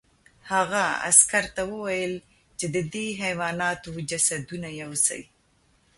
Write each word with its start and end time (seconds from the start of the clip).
هغه 0.51 0.83
عسکر 1.09 1.45
ته 1.55 1.61
وویل 1.71 2.13
چې 2.59 2.65
د 2.75 2.77
دې 2.93 3.07
حیواناتو 3.21 3.89
جسدونه 4.09 4.69
یوسي 4.81 5.21